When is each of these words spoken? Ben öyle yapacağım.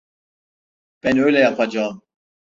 Ben 1.03 1.17
öyle 1.17 1.39
yapacağım. 1.39 2.01